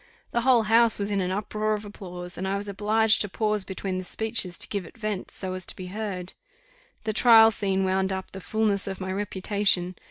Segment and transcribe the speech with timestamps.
[0.31, 3.63] The whole house was in an uproar of applause; and I was obliged to pause
[3.63, 6.33] between the speeches to give it vent, so as to be heard.
[7.03, 9.95] The trial scene wound up the fulness of my reputation.